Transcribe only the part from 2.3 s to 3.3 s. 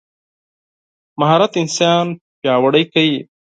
پیاوړی کوي.